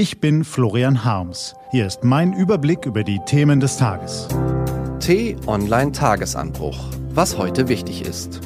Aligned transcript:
Ich 0.00 0.18
bin 0.18 0.44
Florian 0.44 1.04
Harms. 1.04 1.54
Hier 1.72 1.86
ist 1.86 2.04
mein 2.04 2.32
Überblick 2.32 2.86
über 2.86 3.04
die 3.04 3.20
Themen 3.26 3.60
des 3.60 3.76
Tages. 3.76 4.28
T-Online 4.98 5.92
Tagesanbruch. 5.92 6.88
Was 7.10 7.36
heute 7.36 7.68
wichtig 7.68 8.06
ist. 8.06 8.40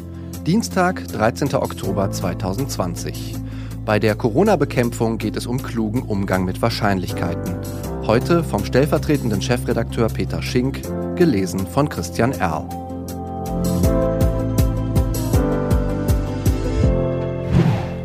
Dienstag, 0.45 1.07
13. 1.07 1.55
Oktober 1.55 2.11
2020. 2.11 3.37
Bei 3.85 4.01
der 4.01 4.17
Corona-Bekämpfung 4.17 5.17
geht 5.17 5.37
es 5.37 5.47
um 5.47 5.63
klugen 5.63 6.03
Umgang 6.03 6.45
mit 6.45 6.61
Wahrscheinlichkeiten. 6.61 7.55
Heute 8.05 8.43
vom 8.43 8.65
stellvertretenden 8.65 9.41
Chefredakteur 9.41 10.09
Peter 10.09 10.43
Schink, 10.43 10.83
gelesen 11.15 11.69
von 11.69 11.89
Christian 11.89 12.33
Erl. 12.33 12.69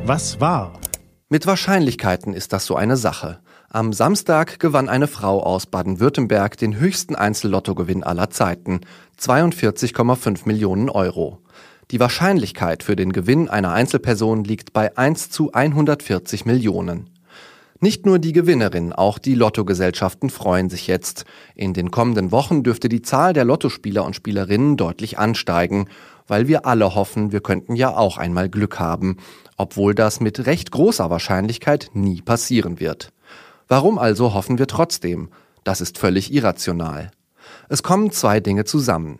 Was 0.05 0.39
war? 0.39 0.73
Mit 1.31 1.45
Wahrscheinlichkeiten 1.45 2.33
ist 2.33 2.53
das 2.53 2.65
so 2.65 2.75
eine 2.75 2.97
Sache. 2.97 3.37
Am 3.69 3.93
Samstag 3.93 4.59
gewann 4.59 4.89
eine 4.89 5.05
Frau 5.05 5.43
aus 5.43 5.67
Baden-Württemberg 5.67 6.57
den 6.57 6.79
höchsten 6.79 7.15
Einzellottogewinn 7.15 8.03
aller 8.03 8.31
Zeiten, 8.31 8.81
42,5 9.19 10.47
Millionen 10.47 10.89
Euro. 10.89 11.37
Die 11.91 11.99
Wahrscheinlichkeit 11.99 12.81
für 12.81 12.95
den 12.95 13.13
Gewinn 13.13 13.47
einer 13.47 13.71
Einzelperson 13.71 14.43
liegt 14.43 14.73
bei 14.73 14.97
1 14.97 15.29
zu 15.29 15.53
140 15.53 16.47
Millionen. 16.47 17.11
Nicht 17.81 18.05
nur 18.05 18.19
die 18.19 18.33
Gewinnerin, 18.33 18.91
auch 18.91 19.19
die 19.19 19.35
Lottogesellschaften 19.35 20.29
freuen 20.29 20.69
sich 20.69 20.87
jetzt. 20.87 21.25
In 21.55 21.73
den 21.73 21.91
kommenden 21.91 22.31
Wochen 22.31 22.63
dürfte 22.63 22.89
die 22.89 23.01
Zahl 23.01 23.33
der 23.33 23.45
Lottospieler 23.45 24.03
und 24.03 24.15
Spielerinnen 24.15 24.75
deutlich 24.75 25.17
ansteigen, 25.17 25.87
weil 26.27 26.47
wir 26.47 26.65
alle 26.65 26.93
hoffen, 26.93 27.31
wir 27.31 27.41
könnten 27.41 27.75
ja 27.75 27.95
auch 27.95 28.17
einmal 28.17 28.49
Glück 28.49 28.79
haben 28.79 29.17
obwohl 29.59 29.93
das 29.93 30.21
mit 30.21 30.45
recht 30.45 30.71
großer 30.71 31.09
Wahrscheinlichkeit 31.09 31.91
nie 31.93 32.21
passieren 32.21 32.79
wird. 32.79 33.11
Warum 33.67 33.99
also 33.99 34.33
hoffen 34.33 34.57
wir 34.57 34.67
trotzdem? 34.67 35.29
Das 35.65 35.81
ist 35.81 35.97
völlig 35.97 36.33
irrational. 36.33 37.11
Es 37.67 37.83
kommen 37.83 38.11
zwei 38.11 38.39
Dinge 38.39 38.63
zusammen. 38.63 39.19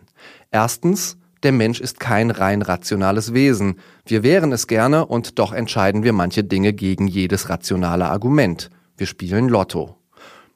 Erstens, 0.50 1.18
der 1.42 1.52
Mensch 1.52 1.80
ist 1.80 2.00
kein 2.00 2.30
rein 2.30 2.62
rationales 2.62 3.32
Wesen. 3.32 3.76
Wir 4.04 4.22
wären 4.22 4.52
es 4.52 4.66
gerne 4.66 5.06
und 5.06 5.38
doch 5.38 5.52
entscheiden 5.52 6.02
wir 6.02 6.12
manche 6.12 6.44
Dinge 6.44 6.72
gegen 6.72 7.06
jedes 7.06 7.48
rationale 7.48 8.08
Argument. 8.08 8.70
Wir 8.96 9.06
spielen 9.06 9.48
Lotto. 9.48 9.96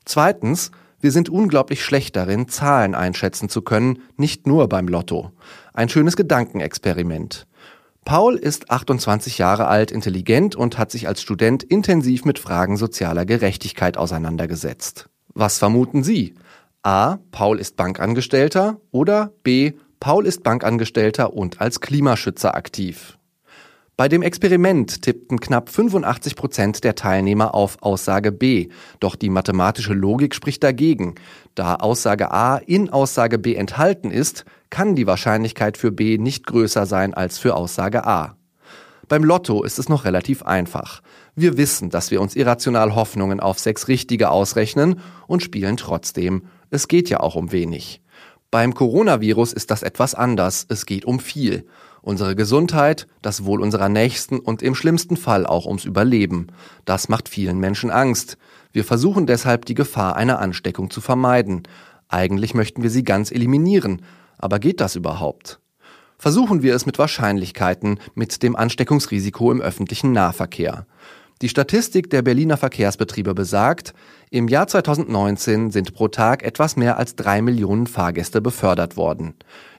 Zweitens, 0.05 0.71
wir 1.01 1.13
sind 1.13 1.29
unglaublich 1.29 1.85
schlecht 1.85 2.17
darin, 2.17 2.49
Zahlen 2.49 2.95
einschätzen 2.95 3.49
zu 3.49 3.63
können, 3.63 4.01
nicht 4.17 4.47
nur 4.47 4.69
beim 4.69 4.89
Lotto. 4.89 5.33
Ein 5.73 5.89
schönes 5.89 6.17
Gedankenexperiment. 6.17 7.47
Paul 8.05 8.37
ist 8.37 8.71
28 8.71 9.39
Jahre 9.39 9.67
alt, 9.67 9.91
intelligent 9.91 10.57
und 10.57 10.77
hat 10.77 10.91
sich 10.91 11.09
als 11.09 11.23
Student 11.23 11.63
intensiv 11.63 12.27
mit 12.27 12.39
Fragen 12.39 12.77
sozialer 12.77 13.25
Gerechtigkeit 13.25 13.97
auseinandergesetzt. 13.97 15.09
Was 15.33 15.59
vermuten 15.59 16.03
Sie? 16.03 16.35
A. 16.83 17.17
Paul 17.31 17.59
ist 17.59 17.77
Bankangestellter 17.77 18.79
oder 18.91 19.33
B. 19.43 19.73
Paul 20.05 20.27
ist 20.27 20.43
Bankangestellter 20.43 21.33
und 21.33 21.63
als 21.63 21.81
Klimaschützer 21.81 22.55
aktiv. 22.55 23.17
Bei 23.97 24.07
dem 24.07 24.21
Experiment 24.21 25.01
tippten 25.01 25.41
knapp 25.41 25.71
85 25.71 26.37
Prozent 26.37 26.85
der 26.85 26.95
Teilnehmer 26.95 27.55
auf 27.55 27.79
Aussage 27.81 28.31
B, 28.31 28.69
doch 29.01 29.17
die 29.17 29.31
mathematische 29.31 29.95
Logik 29.95 30.35
spricht 30.35 30.63
dagegen. 30.63 31.15
Da 31.55 31.77
Aussage 31.77 32.33
A 32.33 32.59
in 32.59 32.91
Aussage 32.91 33.39
B 33.39 33.55
enthalten 33.55 34.11
ist, 34.11 34.45
kann 34.69 34.95
die 34.95 35.07
Wahrscheinlichkeit 35.07 35.79
für 35.79 35.91
B 35.91 36.19
nicht 36.19 36.47
größer 36.47 36.85
sein 36.85 37.15
als 37.15 37.39
für 37.39 37.55
Aussage 37.55 38.07
A. 38.07 38.37
Beim 39.09 39.25
Lotto 39.25 39.63
ist 39.63 39.79
es 39.79 39.89
noch 39.89 40.05
relativ 40.05 40.43
einfach. 40.43 41.01
Wir 41.35 41.57
wissen, 41.57 41.89
dass 41.89 42.11
wir 42.11 42.21
uns 42.21 42.37
irrational 42.37 42.95
Hoffnungen 42.95 43.41
auf 43.41 43.59
sechs 43.59 43.89
Richtige 43.89 44.29
ausrechnen 44.29 45.01
und 45.27 45.43
spielen 45.43 45.79
trotzdem. 45.79 46.43
Es 46.69 46.89
geht 46.89 47.09
ja 47.09 47.21
auch 47.21 47.37
um 47.37 47.53
wenig. 47.53 48.03
Beim 48.55 48.73
Coronavirus 48.73 49.53
ist 49.53 49.73
das 49.73 49.83
etwas 49.83 50.15
anders. 50.15 50.65
Es 50.69 50.87
geht 50.87 51.07
um 51.07 51.19
viel 51.19 51.67
unsere 52.03 52.37
Gesundheit, 52.37 53.09
das 53.21 53.45
Wohl 53.45 53.61
unserer 53.61 53.89
Nächsten 53.89 54.39
und 54.39 54.63
im 54.63 54.77
schlimmsten 54.77 55.17
Fall 55.17 55.45
auch 55.45 55.67
ums 55.67 55.85
Überleben. 55.85 56.47
Das 56.85 57.09
macht 57.09 57.29
vielen 57.29 57.59
Menschen 57.59 57.91
Angst. 57.91 58.39
Wir 58.71 58.85
versuchen 58.85 59.27
deshalb 59.27 59.65
die 59.65 59.75
Gefahr 59.75 60.15
einer 60.15 60.39
Ansteckung 60.39 60.89
zu 60.89 61.01
vermeiden. 61.01 61.65
Eigentlich 62.09 62.55
möchten 62.55 62.85
wir 62.85 62.91
sie 62.91 63.03
ganz 63.03 63.33
eliminieren. 63.33 64.03
Aber 64.39 64.61
geht 64.61 64.81
das 64.81 64.95
überhaupt? 64.95 65.59
Versuchen 66.17 66.63
wir 66.63 66.77
es 66.77 66.87
mit 66.87 66.97
Wahrscheinlichkeiten, 66.97 67.99
mit 68.15 68.45
dem 68.45 68.55
Ansteckungsrisiko 68.55 69.51
im 69.51 69.63
öffentlichen 69.63 70.13
Nahverkehr. 70.13 70.87
Die 71.43 71.49
Statistik 71.49 72.09
der 72.11 72.23
Berliner 72.23 72.57
Verkehrsbetriebe 72.57 73.35
besagt, 73.35 73.93
im 74.35 74.49
Jahr 74.49 74.67
2019 74.67 75.71
sind 75.71 75.95
pro 75.95 76.09
Tag 76.09 76.43
etwas 76.43 76.75
mehr 76.75 76.99
als 76.99 77.15
drei 77.15 77.41
Millionen 77.41 77.87
Fahrgäste 77.87 78.41
befördert 78.41 78.97
worden. 78.97 79.35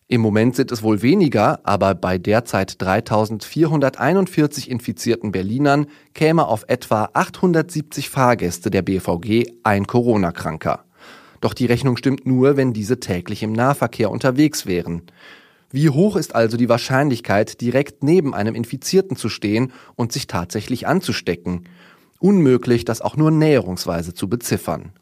Im 0.07 0.21
Moment 0.21 0.55
sind 0.55 0.71
es 0.71 0.81
wohl 0.81 1.01
weniger, 1.01 1.59
aber 1.63 1.93
bei 1.93 2.17
derzeit 2.17 2.81
3441 2.81 4.71
infizierten 4.71 5.33
Berlinern 5.33 5.87
käme 6.13 6.47
auf 6.47 6.63
etwa 6.69 7.09
870 7.11 8.09
Fahrgäste 8.09 8.71
der 8.71 8.81
BVG 8.81 9.51
ein 9.63 9.87
Corona-Kranker. 9.87 10.85
Doch 11.41 11.53
die 11.53 11.65
Rechnung 11.65 11.97
stimmt 11.97 12.25
nur, 12.25 12.55
wenn 12.55 12.71
diese 12.71 13.01
täglich 13.01 13.43
im 13.43 13.51
Nahverkehr 13.51 14.09
unterwegs 14.09 14.65
wären. 14.65 15.01
Wie 15.69 15.89
hoch 15.89 16.15
ist 16.15 16.33
also 16.33 16.55
die 16.55 16.69
Wahrscheinlichkeit, 16.69 17.59
direkt 17.59 18.05
neben 18.05 18.33
einem 18.33 18.55
Infizierten 18.55 19.17
zu 19.17 19.27
stehen 19.27 19.73
und 19.95 20.13
sich 20.13 20.27
tatsächlich 20.27 20.87
anzustecken? 20.87 21.65
Unmöglich, 22.19 22.85
das 22.85 23.01
auch 23.01 23.17
nur 23.17 23.31
näherungsweise 23.31 24.13
zu 24.13 24.29
beziffern. 24.29 24.93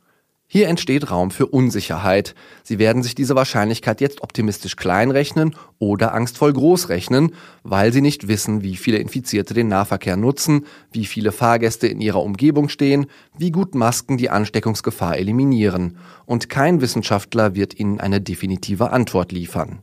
Hier 0.53 0.68
entsteht 0.68 1.09
Raum 1.09 1.31
für 1.31 1.47
Unsicherheit. 1.47 2.35
Sie 2.62 2.78
werden 2.78 3.01
sich 3.01 3.16
diese 3.16 3.34
Wahrscheinlichkeit 3.34 4.01
jetzt 4.01 4.22
optimistisch 4.22 4.75
klein 4.75 5.09
rechnen 5.09 5.56
oder 5.79 6.13
angstvoll 6.13 6.53
groß 6.53 6.90
rechnen, 6.90 7.34
weil 7.63 7.91
sie 7.91 8.01
nicht 8.01 8.28
wissen, 8.28 8.62
wie 8.62 8.75
viele 8.75 8.97
Infizierte 8.97 9.56
den 9.56 9.68
Nahverkehr 9.68 10.16
nutzen, 10.16 10.68
wie 10.91 11.06
viele 11.06 11.31
Fahrgäste 11.31 11.88
in 11.88 12.01
ihrer 12.01 12.22
Umgebung 12.22 12.69
stehen, 12.69 13.07
wie 13.35 13.50
gut 13.50 13.74
Masken 13.74 14.18
die 14.18 14.30
Ansteckungsgefahr 14.30 15.18
eliminieren. 15.18 15.97
Und 16.28 16.50
kein 16.50 16.81
Wissenschaftler 16.81 17.56
wird 17.56 17.80
ihnen 17.80 18.00
eine 18.00 18.22
definitive 18.22 18.91
Antwort 18.91 19.31
liefern. 19.31 19.80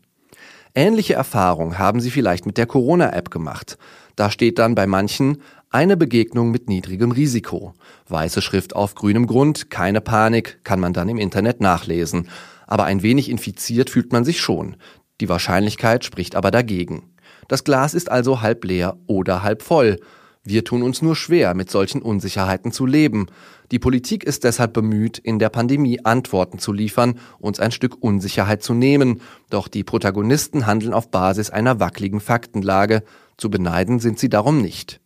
Ähnliche 0.77 1.15
Erfahrungen 1.15 1.81
haben 1.81 2.01
sie 2.01 2.13
vielleicht 2.13 2.47
mit 2.47 2.57
der 2.57 2.67
Corona-App 2.67 3.33
gemacht. 3.33 3.77
Da 4.15 4.31
steht 4.31 4.61
dann 4.61 4.77
bei 4.77 4.87
manchen 4.87 5.39
eine 5.71 5.97
Begegnung 5.97 6.51
mit 6.51 6.69
niedrigem 6.69 7.13
Risiko. 7.13 7.75
Weiße 8.09 8.43
Schrift 8.43 8.75
auf 8.75 8.97
grünem 8.97 9.29
Grund, 9.29 9.71
keine 9.71 10.01
Panik, 10.01 10.61
kann 10.65 10.81
man 10.81 10.93
dann 10.93 11.09
im 11.09 11.19
Internet 11.19 11.61
nachlesen. 11.61 12.29
Aber 12.67 12.85
ein 12.85 13.03
wenig 13.03 13.31
infiziert 13.31 13.89
fühlt 13.89 14.13
man 14.13 14.25
sich 14.25 14.41
schon. 14.41 14.77
Die 15.21 15.29
Wahrscheinlichkeit 15.29 16.05
spricht 16.05 16.35
aber 16.35 16.51
dagegen. 16.51 17.15
Das 17.47 17.63
Glas 17.63 17.95
ist 17.95 18.11
also 18.11 18.43
halb 18.43 18.65
leer 18.65 18.97
oder 19.07 19.45
halb 19.45 19.63
voll. 19.63 20.01
Wir 20.43 20.65
tun 20.65 20.83
uns 20.83 21.03
nur 21.03 21.15
schwer, 21.15 21.55
mit 21.55 21.71
solchen 21.71 22.03
Unsicherheiten 22.03 22.73
zu 22.73 22.87
leben. 22.87 23.27
Die 23.71 23.79
Politik 23.79 24.25
ist 24.25 24.43
deshalb 24.43 24.73
bemüht, 24.73 25.19
in 25.19 25.39
der 25.39 25.51
Pandemie 25.51 26.05
Antworten 26.05 26.59
zu 26.59 26.73
liefern, 26.73 27.21
uns 27.39 27.61
ein 27.61 27.71
Stück 27.71 28.03
Unsicherheit 28.03 28.63
zu 28.63 28.75
nehmen. 28.75 29.21
Doch 29.51 29.69
die 29.69 29.85
Protagonisten 29.85 30.67
handeln 30.67 30.95
auf 30.95 31.11
Basis 31.11 31.51
einer 31.51 31.79
wackeligen 31.79 32.21
Faktenlage. 32.21 33.05
Zu 33.37 33.51
beneiden 33.51 34.01
sind 34.01 34.19
sie 34.19 34.31
darum 34.31 34.61
nicht. 34.61 35.01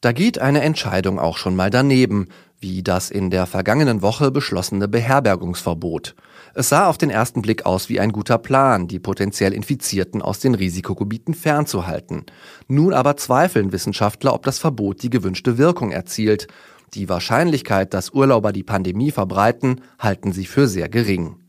Da 0.00 0.12
geht 0.12 0.38
eine 0.38 0.62
Entscheidung 0.62 1.18
auch 1.18 1.36
schon 1.36 1.54
mal 1.54 1.68
daneben, 1.68 2.28
wie 2.58 2.82
das 2.82 3.10
in 3.10 3.30
der 3.30 3.46
vergangenen 3.46 4.00
Woche 4.00 4.30
beschlossene 4.30 4.88
Beherbergungsverbot. 4.88 6.14
Es 6.54 6.70
sah 6.70 6.88
auf 6.88 6.96
den 6.96 7.10
ersten 7.10 7.42
Blick 7.42 7.66
aus 7.66 7.88
wie 7.88 8.00
ein 8.00 8.10
guter 8.10 8.38
Plan, 8.38 8.88
die 8.88 8.98
potenziell 8.98 9.52
Infizierten 9.52 10.22
aus 10.22 10.38
den 10.40 10.54
Risikogebieten 10.54 11.34
fernzuhalten. 11.34 12.24
Nun 12.66 12.94
aber 12.94 13.16
zweifeln 13.18 13.72
Wissenschaftler, 13.72 14.32
ob 14.32 14.44
das 14.44 14.58
Verbot 14.58 15.02
die 15.02 15.10
gewünschte 15.10 15.58
Wirkung 15.58 15.90
erzielt. 15.90 16.48
Die 16.94 17.08
Wahrscheinlichkeit, 17.08 17.92
dass 17.92 18.10
Urlauber 18.10 18.52
die 18.52 18.64
Pandemie 18.64 19.10
verbreiten, 19.10 19.82
halten 19.98 20.32
sie 20.32 20.46
für 20.46 20.66
sehr 20.66 20.88
gering. 20.88 21.39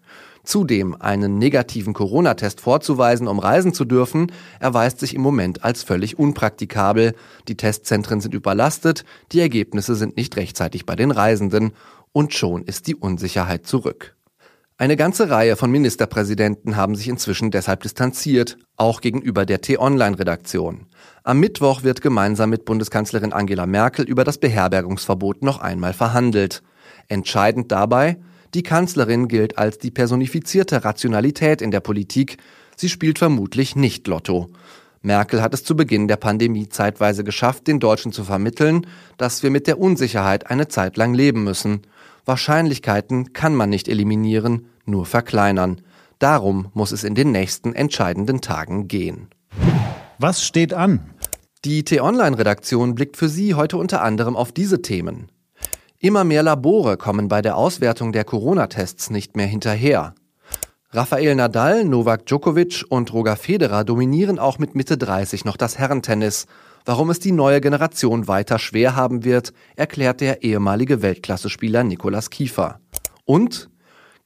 Zudem 0.43 0.95
einen 0.99 1.37
negativen 1.37 1.93
Corona-Test 1.93 2.61
vorzuweisen, 2.61 3.27
um 3.27 3.39
reisen 3.39 3.73
zu 3.73 3.85
dürfen, 3.85 4.31
erweist 4.59 4.99
sich 4.99 5.13
im 5.13 5.21
Moment 5.21 5.63
als 5.63 5.83
völlig 5.83 6.17
unpraktikabel. 6.17 7.13
Die 7.47 7.57
Testzentren 7.57 8.21
sind 8.21 8.33
überlastet, 8.33 9.05
die 9.31 9.39
Ergebnisse 9.39 9.95
sind 9.95 10.17
nicht 10.17 10.35
rechtzeitig 10.37 10.85
bei 10.85 10.95
den 10.95 11.11
Reisenden 11.11 11.73
und 12.11 12.33
schon 12.33 12.63
ist 12.63 12.87
die 12.87 12.95
Unsicherheit 12.95 13.67
zurück. 13.67 14.15
Eine 14.81 14.97
ganze 14.97 15.29
Reihe 15.29 15.55
von 15.57 15.69
Ministerpräsidenten 15.69 16.75
haben 16.75 16.95
sich 16.95 17.07
inzwischen 17.07 17.51
deshalb 17.51 17.83
distanziert, 17.83 18.57
auch 18.77 19.01
gegenüber 19.01 19.45
der 19.45 19.61
T-Online-Redaktion. 19.61 20.87
Am 21.23 21.39
Mittwoch 21.39 21.83
wird 21.83 22.01
gemeinsam 22.01 22.49
mit 22.49 22.65
Bundeskanzlerin 22.65 23.31
Angela 23.31 23.67
Merkel 23.67 24.05
über 24.05 24.23
das 24.23 24.39
Beherbergungsverbot 24.39 25.43
noch 25.43 25.59
einmal 25.59 25.93
verhandelt. 25.93 26.63
Entscheidend 27.09 27.71
dabei, 27.71 28.17
die 28.53 28.63
Kanzlerin 28.63 29.27
gilt 29.27 29.57
als 29.57 29.77
die 29.77 29.91
personifizierte 29.91 30.83
Rationalität 30.83 31.61
in 31.61 31.71
der 31.71 31.79
Politik. 31.79 32.37
Sie 32.75 32.89
spielt 32.89 33.19
vermutlich 33.19 33.75
nicht 33.75 34.07
Lotto. 34.07 34.49
Merkel 35.01 35.41
hat 35.41 35.53
es 35.53 35.63
zu 35.63 35.75
Beginn 35.75 36.07
der 36.07 36.17
Pandemie 36.17 36.69
zeitweise 36.69 37.23
geschafft, 37.23 37.67
den 37.67 37.79
Deutschen 37.79 38.11
zu 38.11 38.23
vermitteln, 38.23 38.85
dass 39.17 39.41
wir 39.41 39.49
mit 39.49 39.67
der 39.67 39.79
Unsicherheit 39.79 40.51
eine 40.51 40.67
Zeit 40.67 40.97
lang 40.97 41.13
leben 41.13 41.43
müssen. 41.43 41.81
Wahrscheinlichkeiten 42.25 43.33
kann 43.33 43.55
man 43.55 43.69
nicht 43.69 43.87
eliminieren, 43.87 44.67
nur 44.85 45.05
verkleinern. 45.05 45.81
Darum 46.19 46.69
muss 46.73 46.91
es 46.91 47.03
in 47.03 47.15
den 47.15 47.31
nächsten 47.31 47.73
entscheidenden 47.73 48.41
Tagen 48.41 48.87
gehen. 48.87 49.29
Was 50.19 50.43
steht 50.45 50.73
an? 50.73 50.99
Die 51.65 51.83
T-Online-Redaktion 51.83 52.93
blickt 52.93 53.17
für 53.17 53.29
Sie 53.29 53.55
heute 53.55 53.77
unter 53.77 54.03
anderem 54.03 54.35
auf 54.35 54.51
diese 54.51 54.83
Themen. 54.83 55.31
Immer 56.03 56.23
mehr 56.23 56.41
Labore 56.41 56.97
kommen 56.97 57.27
bei 57.27 57.43
der 57.43 57.55
Auswertung 57.55 58.11
der 58.11 58.23
Corona-Tests 58.23 59.11
nicht 59.11 59.35
mehr 59.35 59.45
hinterher. 59.45 60.15
Rafael 60.89 61.35
Nadal, 61.35 61.85
Novak 61.85 62.25
Djokovic 62.25 62.85
und 62.89 63.13
Roger 63.13 63.35
Federer 63.35 63.83
dominieren 63.83 64.39
auch 64.39 64.57
mit 64.57 64.73
Mitte 64.73 64.97
30 64.97 65.45
noch 65.45 65.57
das 65.57 65.77
Herrentennis. 65.77 66.47
Warum 66.85 67.11
es 67.11 67.19
die 67.19 67.31
neue 67.31 67.61
Generation 67.61 68.27
weiter 68.27 68.57
schwer 68.57 68.95
haben 68.95 69.23
wird, 69.23 69.53
erklärt 69.75 70.21
der 70.21 70.41
ehemalige 70.41 71.03
Weltklasse-Spieler 71.03 71.83
Nicolas 71.83 72.31
Kiefer. 72.31 72.79
Und 73.25 73.69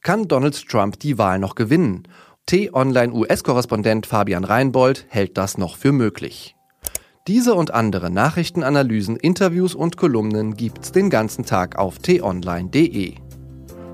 kann 0.00 0.28
Donald 0.28 0.66
Trump 0.66 0.98
die 0.98 1.18
Wahl 1.18 1.38
noch 1.38 1.56
gewinnen? 1.56 2.08
T-Online-US-Korrespondent 2.46 4.06
Fabian 4.06 4.44
Reinbold 4.44 5.04
hält 5.10 5.36
das 5.36 5.58
noch 5.58 5.76
für 5.76 5.92
möglich. 5.92 6.55
Diese 7.26 7.56
und 7.56 7.74
andere 7.74 8.08
Nachrichtenanalysen, 8.08 9.16
Interviews 9.16 9.74
und 9.74 9.96
Kolumnen 9.96 10.54
gibt's 10.54 10.92
den 10.92 11.10
ganzen 11.10 11.44
Tag 11.44 11.76
auf 11.76 11.98
t-online.de. 11.98 13.14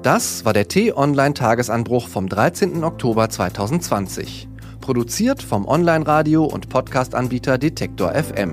Das 0.02 0.44
war 0.44 0.52
der 0.52 0.68
T-Online-Tagesanbruch 0.68 2.08
vom 2.08 2.28
13. 2.28 2.84
Oktober 2.84 3.30
2020. 3.30 4.48
Produziert 4.82 5.42
vom 5.42 5.66
Online-Radio- 5.66 6.44
und 6.44 6.68
Podcast-Anbieter 6.68 7.56
Detektor 7.56 8.12
FM. 8.12 8.52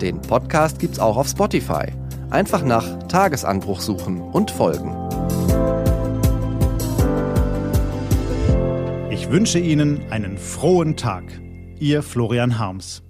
Den 0.00 0.20
Podcast 0.20 0.78
gibt's 0.78 1.00
auch 1.00 1.16
auf 1.16 1.26
Spotify. 1.26 1.86
Einfach 2.30 2.62
nach 2.62 3.08
Tagesanbruch 3.08 3.80
suchen 3.80 4.20
und 4.20 4.52
folgen. 4.52 4.94
Ich 9.10 9.32
wünsche 9.32 9.58
Ihnen 9.58 10.02
einen 10.10 10.38
frohen 10.38 10.96
Tag. 10.96 11.24
Ihr 11.80 12.04
Florian 12.04 12.60
Harms. 12.60 13.05